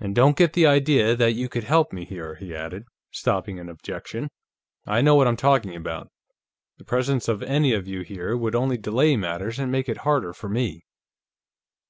[0.00, 3.68] And don't get the idea that you could help me here," he added, stopping an
[3.68, 4.30] objection.
[4.86, 6.10] "I know what I'm talking about.
[6.78, 10.32] The presence of any of you here would only delay matters and make it harder
[10.32, 10.86] for me."